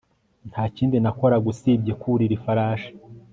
[0.49, 2.91] nta kindi nakoraga usibye kwurira ifarashi